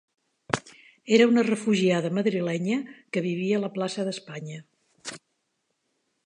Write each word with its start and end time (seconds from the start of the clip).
Era 1.17 1.27
una 1.31 1.43
refugiada 1.49 2.11
madrilenya 2.19 2.79
que 3.11 3.23
vivia 3.27 3.61
a 3.61 3.63
la 3.67 3.71
plaça 3.77 4.07
d'Espanya. 4.09 4.59